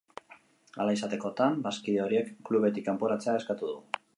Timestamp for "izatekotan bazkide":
0.95-2.01